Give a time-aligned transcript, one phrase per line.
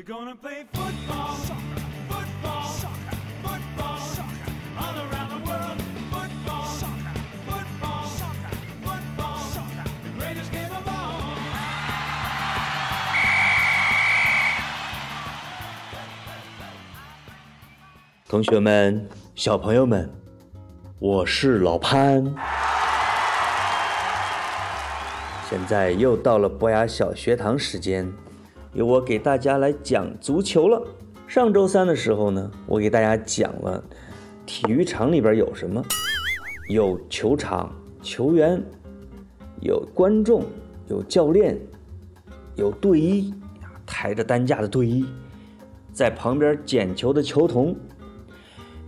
[0.00, 1.36] We're gonna play football,
[2.08, 2.64] football,
[3.42, 4.00] football,
[4.78, 5.78] all around the world.
[6.10, 6.64] Football,
[7.46, 8.06] football,
[8.82, 9.40] football,
[10.02, 11.36] the greatest game of all.
[18.26, 20.10] 同学们、小朋友们，
[20.98, 22.34] 我是老潘。
[25.50, 28.10] 现在又到了博雅小学堂时间，
[28.72, 30.80] 由我给大家来讲足球了。
[31.26, 33.82] 上周三的时候呢，我给大家讲了
[34.46, 35.82] 体育场里边有什么，
[36.68, 38.62] 有球场、球员，
[39.60, 40.44] 有观众，
[40.88, 41.58] 有教练，
[42.54, 43.34] 有队医，
[43.84, 45.04] 抬着担架的队医，
[45.92, 47.76] 在旁边捡球的球童。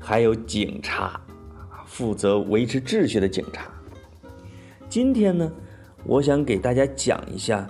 [0.04, 1.20] 还有警察，
[1.86, 3.70] 负责维持秩序的警察。
[4.88, 5.52] 今天呢，
[6.04, 7.68] 我想给大家讲一下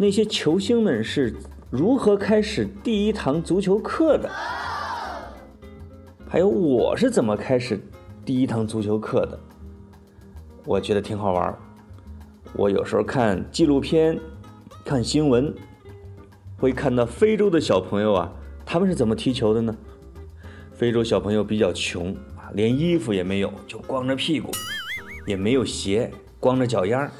[0.00, 1.36] 那些球星们是
[1.68, 4.30] 如何开始第一堂足球课的，
[6.26, 7.78] 还有我是怎么开始
[8.24, 9.38] 第一堂足球课的。
[10.64, 11.58] 我觉得挺好玩儿。
[12.54, 14.18] 我有时候看纪录片、
[14.86, 15.54] 看新闻，
[16.56, 18.32] 会看到非洲的小朋友啊，
[18.64, 19.76] 他们是怎么踢球的呢？
[20.72, 24.50] 非洲小朋友比较穷啊，连衣服也没有，就光着屁股，
[25.26, 27.12] 也没有鞋，光着脚丫，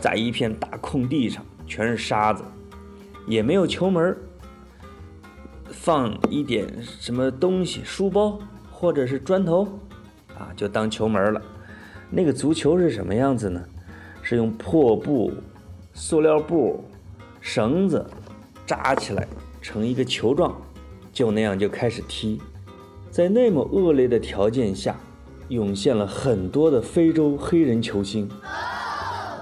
[0.00, 2.44] 在一片大空地上，全是沙子，
[3.26, 4.14] 也没有球门，
[5.70, 8.38] 放一点什么东西，书包
[8.70, 9.62] 或者是砖头，
[10.36, 11.40] 啊，就当球门了。
[12.10, 13.64] 那个足球是什么样子呢？
[14.20, 15.32] 是用破布、
[15.94, 16.84] 塑料布、
[17.40, 18.04] 绳子
[18.66, 19.26] 扎起来
[19.62, 20.54] 成一个球状，
[21.10, 22.38] 就那样就开始踢。
[23.10, 24.94] 在那么恶劣的条件下，
[25.48, 28.28] 涌现了很多的非洲黑人球星。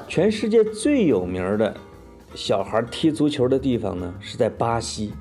[0.07, 1.77] 全世界最有名的
[2.35, 5.13] 小孩踢足球的地方呢，是在巴西，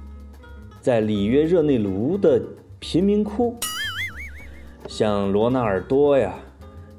[0.80, 2.42] 在里约热内卢的
[2.80, 3.56] 贫民窟。
[4.88, 6.34] 像罗纳尔多呀、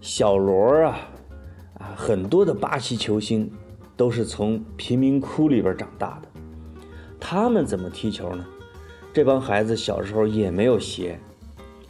[0.00, 0.98] 小罗啊，
[1.74, 3.50] 啊，很多的巴西球星
[3.96, 6.28] 都是从贫民窟里边长大的。
[7.18, 8.44] 他们怎么踢球呢？
[9.12, 11.18] 这帮孩子小时候也没有鞋。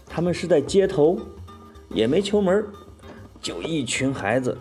[0.07, 1.19] 他们是在街头，
[1.89, 2.65] 也没球门，
[3.41, 4.57] 就一群孩子，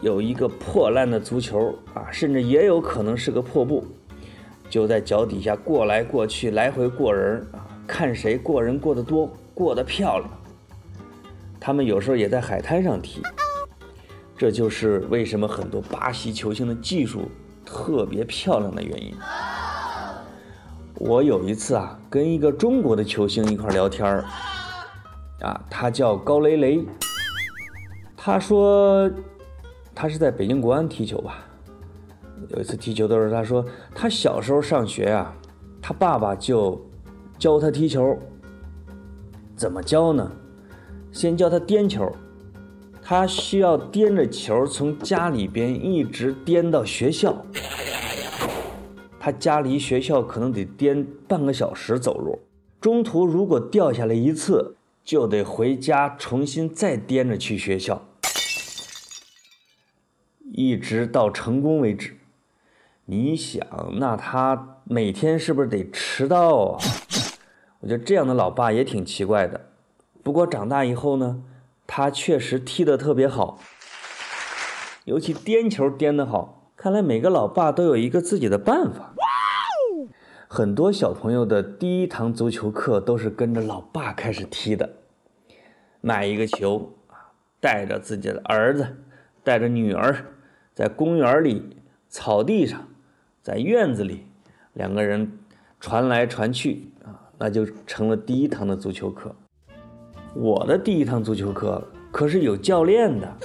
[0.00, 3.84] 有一个破烂的足球啊，甚至也有可能是个破布，
[4.68, 10.30] 就在脚底下过来过去，来回过人啊，看谁过人过得多，过得漂亮。
[11.60, 13.20] 他们有时候也在海滩上踢，
[14.38, 17.30] 这就是为什么很多巴西球星的技术
[17.64, 19.14] 特别漂亮的原因。
[20.94, 24.24] 我有一次啊，跟一个中国的球星一块聊天儿，
[25.42, 26.82] 啊，他叫高雷雷。
[28.16, 29.10] 他说，
[30.00, 31.46] 他是在北京国安踢球吧。
[32.48, 35.30] 有一次踢球的时候，他说他小时候上学呀，
[35.82, 36.80] 他爸爸就
[37.38, 38.18] 教他踢球。
[39.54, 40.32] 怎么教呢？
[41.12, 42.10] 先教他颠球，
[43.02, 47.36] 他需要颠着球从家里边一直颠到学校。
[49.18, 52.38] 他家离学校可能得颠半个小时走路，
[52.80, 58.00] 中途如果掉下来一次，就得回家重新再颠着去学校，
[60.60, 62.18] 一直到成功为止。
[63.06, 63.66] 你想，
[63.98, 66.78] 那他每天是不是得迟到啊？
[67.80, 69.68] 我觉得这样的老爸也挺奇怪的。
[70.22, 71.42] 不过长大以后呢，
[71.86, 73.58] 他确实踢得特别好，
[75.06, 76.70] 尤其颠球颠得好。
[76.76, 79.14] 看来每个老爸都有一个自己的办法。
[80.46, 84.90] 很多小朋友的第一堂足球课都是跟着老爸开始踢的。
[86.00, 86.92] 买一个球，
[87.60, 88.96] 带着自己的儿子，
[89.42, 90.24] 带着女儿，
[90.74, 91.76] 在公园里、
[92.08, 92.88] 草地上，
[93.42, 94.26] 在院子里，
[94.74, 95.30] 两个人
[95.78, 99.34] 传来传去啊，那就成了第一堂的足球课。
[100.34, 101.82] 我的第一堂足球课
[102.12, 103.36] 可是有教练的。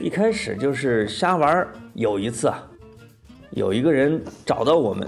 [0.00, 1.66] 一开始就是瞎玩。
[1.94, 2.66] 有一次啊，
[3.50, 5.06] 有一个人找到我们，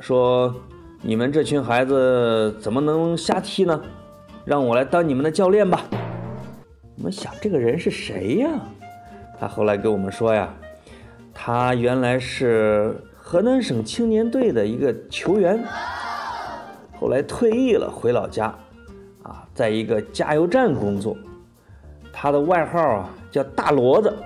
[0.00, 0.54] 说
[1.02, 3.82] ：“你们这群孩子怎么能瞎踢呢？
[4.44, 5.84] 让我来当你们的教练吧。”
[6.96, 8.48] 我们想这个人是谁呀？
[9.42, 10.54] 他后来跟我们说呀，
[11.34, 15.60] 他原来是河南省青年队的一个球员，
[17.00, 18.54] 后来退役了，回老家，
[19.24, 21.16] 啊，在一个加油站工作。
[22.12, 24.16] 他的外号啊叫大骡子，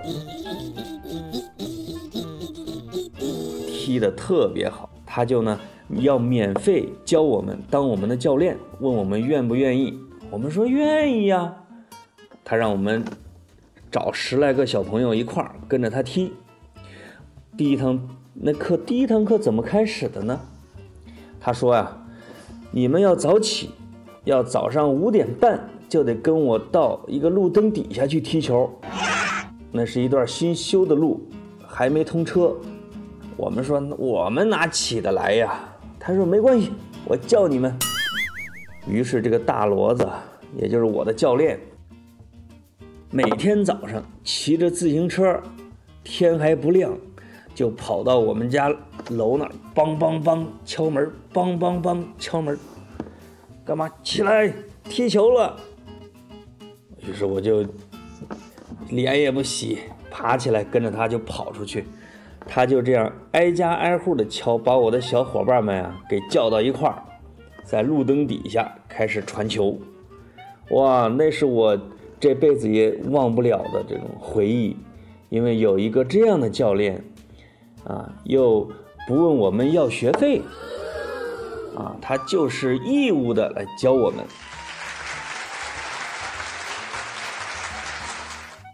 [3.67, 4.87] 踢得特别好。
[5.03, 5.59] 他就呢
[5.95, 9.99] 要免费教我们当我们的教练，问我们愿不愿意。
[10.29, 11.55] 我们说愿意呀。
[12.45, 13.03] 他让我们
[13.91, 16.33] 找十来个小朋友一块儿跟着他踢。
[17.55, 17.99] 第一堂
[18.33, 20.39] 那课第一堂课怎么开始的呢？
[21.39, 21.97] 他说呀、
[22.71, 23.71] 你们要早起，
[24.25, 28.69] 要早上五点半就得跟我到一个路灯底下去踢球。
[29.71, 31.21] 那是一段新修的路，
[31.65, 32.55] 还没通车。
[33.35, 35.59] 我们说我们哪起得来呀？
[35.99, 36.71] 他说没关系，
[37.05, 37.73] 我叫你们。
[38.87, 40.07] 于是这个大骡子，
[40.55, 41.59] 也就是我的教练，
[43.09, 45.41] 每天早上骑着自行车，
[46.03, 46.91] 天还不亮，
[47.55, 48.67] 就跑到我们家
[49.09, 52.59] 楼那儿，梆梆梆敲门，梆梆梆敲门，
[53.63, 53.89] 干嘛？
[54.03, 55.57] 起来踢球了。
[56.99, 57.65] 于是我就
[58.89, 59.79] 脸也不洗，
[60.11, 61.85] 爬起来跟着他就跑出去。
[62.45, 67.01] 他就这样挨家挨户的敲，把我的小伙伴们啊给叫到一块儿，
[67.63, 69.79] 在路灯底下开始传球。
[70.71, 71.79] 哇，那是我
[72.19, 74.75] 这辈子也忘不了的这种回忆，
[75.29, 77.03] 因为有一个这样的教练，
[77.83, 78.67] 啊，又
[79.07, 80.41] 不问我们要学费，
[81.75, 84.25] 啊，他就是义务的来教我们。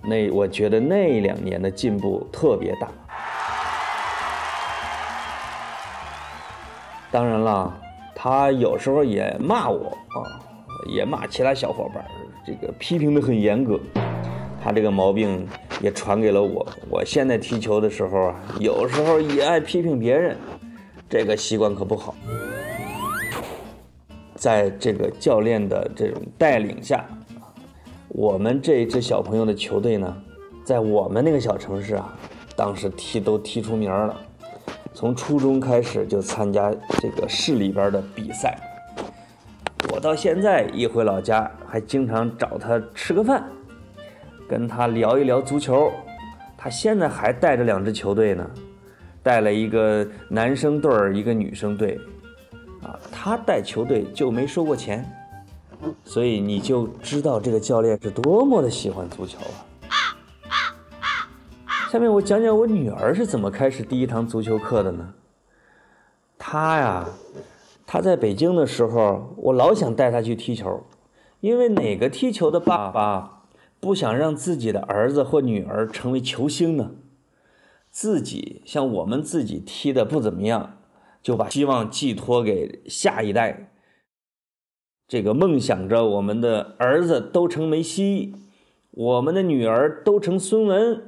[0.06, 2.88] 那我觉得那两年的进步特别大。
[7.12, 7.74] 当然了，
[8.16, 10.18] 他有时候也骂我啊，
[10.88, 12.06] 也骂其他小伙伴，
[12.46, 13.80] 这个批评的很严格。
[14.64, 15.46] 他这个毛病
[15.82, 16.66] 也传给了我。
[16.90, 20.38] 我现在踢球的时候啊，有时候也爱批评别人，
[21.10, 22.16] 这个习惯可不好。
[24.36, 27.06] 在这个教练的这种带领下，
[28.08, 30.16] 我们这一支小朋友的球队呢，
[30.64, 32.18] 在我们那个小城市啊，
[32.56, 34.18] 当时踢都踢出名了。
[34.94, 38.58] 从初中开始就参加这个市里边的比赛。
[39.92, 43.44] 我到现在一回老家，还经常找他吃个饭，
[44.48, 45.92] 跟他聊一聊足球。
[46.58, 48.50] 他现在还带着两支球队呢，
[49.22, 52.00] 带了一个男生队儿，一个女生队。
[52.82, 55.06] 啊，他带球队就没收过钱，
[56.04, 59.40] 所以你就知道这个教练是多么的喜欢足球
[59.88, 60.20] 啊。
[61.90, 65.14] 下面我讲讲我女儿是怎么开始第一堂足球课的呢？
[66.38, 67.06] 她呀，
[67.94, 70.82] 他在北京的时候，我老想带他去踢球，
[71.42, 73.44] 因为哪个踢球的爸爸
[73.80, 76.96] 不想让自己的儿子或女儿成为球星呢？
[77.92, 80.80] 自己像我们自己踢的不怎么样，
[81.22, 83.72] 就把希望寄托给下一代。
[85.08, 88.34] 这个梦想着我们的儿子都成梅西，
[88.90, 91.00] 我们的女儿都成孙雯。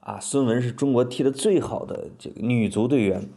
[0.00, 3.28] 啊，孙雯是中国踢的最好的这个女足队员，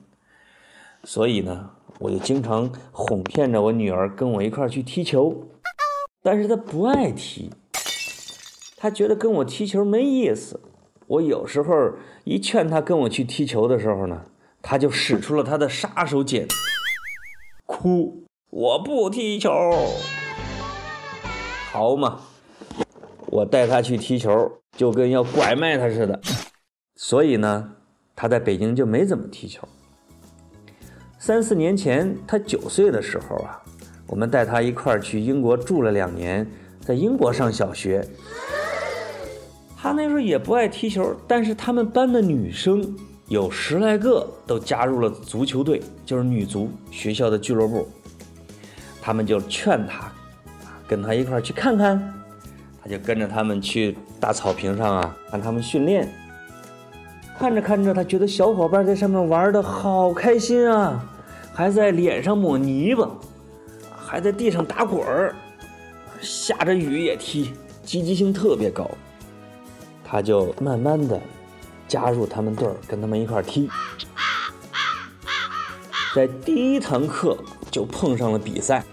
[1.03, 5.48] 所以呢，我就经常哄骗着我女儿跟我一块去踢球，
[6.21, 7.50] 但是她不爱踢，
[8.77, 10.59] 她觉得跟我踢球没意思。
[11.07, 11.94] 我有时候
[12.24, 14.25] 一劝她跟我去踢球的时候呢，
[14.62, 16.48] 她就使出了她的杀手锏，
[17.65, 19.51] 哭，我不踢球。
[21.71, 22.21] 好嘛，
[23.25, 26.21] 我带她去踢球，就跟要拐卖她似的。
[26.95, 27.74] 所以呢，
[28.15, 29.68] 他在北京就没怎么踢球。
[31.23, 33.62] 三四年前，他九岁的时候啊，
[34.07, 36.44] 我们带他一块儿去英国住了两年，
[36.83, 38.03] 在英国上小学。
[39.77, 42.95] 他那时候也不爱踢球，但是他们班的女生
[43.27, 47.88] 有十来个都加入了足球队，就是女足学校的俱乐部。
[49.00, 50.12] 他们就劝他，
[50.88, 52.01] 跟他一块儿去看看。
[52.84, 56.12] 他就跟着他们去大草坪上啊，看他们训练。
[57.38, 61.03] 看着看着，他觉得小伙伴在上面玩的好开心啊，
[61.53, 63.10] 还在脸上抹泥巴，
[63.96, 65.36] 还在地上打滚儿，
[66.22, 67.53] 下着雨也踢，
[67.84, 68.89] 积极性特别高。
[70.03, 71.20] 他就慢慢的
[71.88, 73.70] 加入他们队儿，跟他们一块儿踢。
[76.13, 77.38] 在第一堂课
[77.70, 78.84] 就碰上了比赛，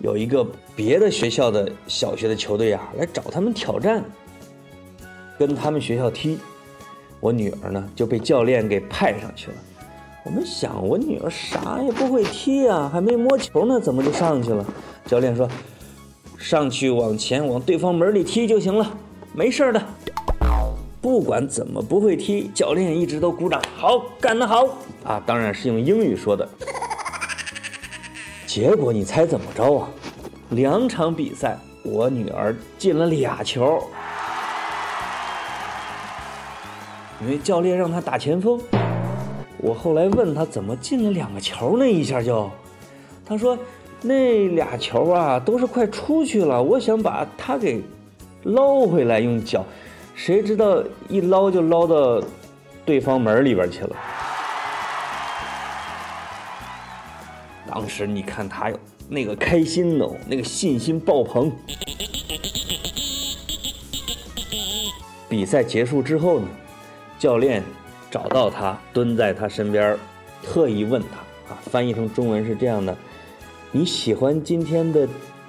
[0.00, 0.46] 有一个
[0.76, 4.04] 别的学校的小学的球队啊来找他们挑战，
[5.38, 6.38] 跟他们学校踢。
[7.18, 9.56] 我女儿呢就被教练给派上去了。
[10.22, 14.64] 我们想，我女儿啥也不会踢啊，还没摸球呢，怎么就上去了？
[15.06, 15.48] 教练说，
[16.38, 18.86] 上去往前往对方门里踢就行了，
[19.32, 19.82] 没事的。
[21.00, 24.66] 不管怎么不会踢，教练一直都鼓掌，好，干得好
[25.04, 25.22] 啊！
[25.24, 26.46] 当然是用英语说的。
[28.46, 29.88] 结果你猜怎么着啊？
[30.50, 33.82] 两场比赛，我女儿进了俩球。
[37.22, 38.60] 因为教练让她打前锋，
[39.62, 42.50] 我后来问他怎么进了两个球那一下就
[43.24, 43.58] 他说
[44.02, 47.82] 那俩球啊都是快出去了我想把他给
[48.44, 49.64] 捞回来用脚
[50.14, 52.22] 谁知道一捞就捞到
[52.84, 53.96] 对方门里边去了。
[57.72, 61.52] 当时你看他哟那个开心哦那个信心爆棚。
[65.28, 66.48] 比赛结束之后呢
[67.18, 67.62] 教练
[68.10, 69.96] 找到他，蹲在他身边，
[70.42, 72.96] 特意问他啊，翻译成中文是这样的：
[73.70, 75.08] 你喜欢今天的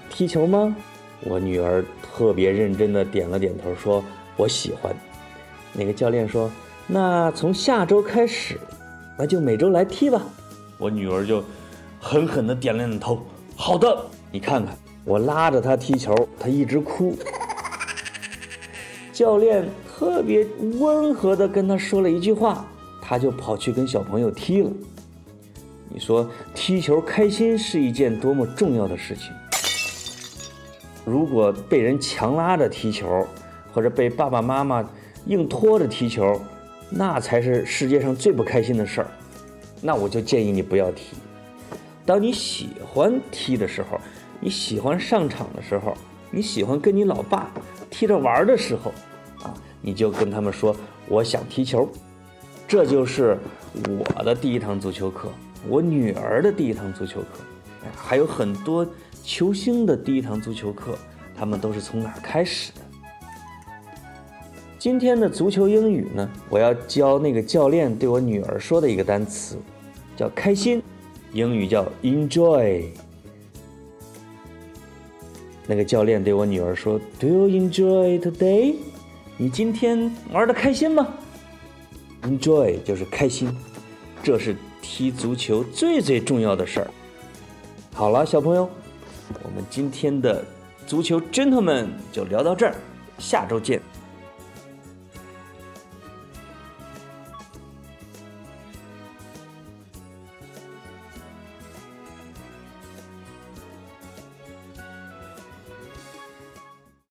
[0.10, 0.75] 踢球吗？
[1.22, 4.03] 我女儿特别认真的点了点头，说
[4.38, 4.96] ：“我喜欢。”
[5.74, 6.51] 那个教练说
[6.88, 8.60] ：“那从下周开始，
[9.18, 10.22] 那就每周来踢吧。”
[10.77, 11.44] 我女儿就
[12.00, 13.24] 狠狠的点了点头
[13.56, 14.75] ：“好的。”你看看，
[15.06, 17.15] 我拉着她踢球，她一直哭。
[19.22, 20.48] 教练特别
[20.80, 22.66] 温和的跟他说了一句话，
[23.00, 24.72] 他就跑去跟小朋友踢了。
[25.88, 29.32] 你说踢球开心是一件多么重要的事情。
[31.06, 33.28] 如果被人强拉着踢球，
[33.72, 34.84] 或者被爸爸妈妈
[35.28, 36.42] 硬拖着踢球，
[36.90, 39.08] 那才是世界上最不开心的事儿。
[39.84, 41.16] 那我就建议你不要踢。
[42.08, 44.01] 当你喜欢踢的时候，
[44.40, 45.94] 你喜欢上场的时候，
[46.32, 47.51] 你喜欢跟你老爸
[47.92, 48.92] 踢着玩的时候，
[49.82, 50.76] 你就跟他们说
[51.08, 51.90] 我想踢球。
[52.68, 53.38] 这就是
[53.74, 55.30] 我的第一堂足球课，
[55.68, 57.28] 我女儿的第一堂足球课，
[57.96, 58.88] 还有很多
[59.24, 60.98] 球星的第一堂足球课，
[61.36, 62.82] 他们都是从哪开始的？
[64.80, 69.58] 今天的足球英语呢，我要教那个教练对我女儿说的一个单词，
[70.16, 70.82] 叫开心，
[71.34, 72.86] 英语叫 enjoy。
[75.68, 78.76] 那个教练对我女儿说：“Do you enjoy today？
[79.42, 81.08] 你今天玩的开心吗
[82.22, 83.52] ？Enjoy 就是开心，
[84.22, 86.92] 这是踢足球最最重要的事儿。”
[87.92, 88.70] 好了，小朋友，
[89.42, 90.46] 我们今天的
[90.86, 92.76] 足球 gentlemen 就聊到这儿，
[93.18, 93.82] 下周见。